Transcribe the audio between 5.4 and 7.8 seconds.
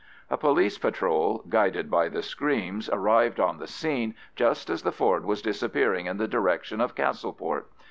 disappearing in the direction of Castleport.